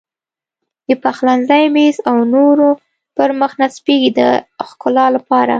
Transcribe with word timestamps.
د 0.87 0.89
پخلنځي 1.03 1.65
میز 1.75 1.97
او 2.09 2.17
نورو 2.33 2.69
پر 3.15 3.29
مخ 3.39 3.51
نصبېږي 3.61 4.09
د 4.19 4.19
ښکلا 4.69 5.05
لپاره. 5.15 5.49